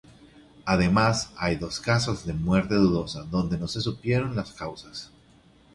[0.65, 5.11] Además, hay dos casos de muerte dudosa donde no se supieron las causas.